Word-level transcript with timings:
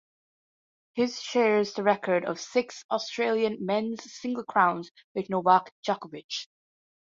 His 0.93 1.21
shares 1.21 1.73
the 1.75 1.83
record 1.83 2.25
of 2.25 2.39
six 2.39 2.85
Australian 2.89 3.63
men's 3.63 4.01
singles 4.11 4.47
crowns 4.49 4.89
with 5.13 5.29
Novak 5.29 5.71
Djokovic. 5.87 6.47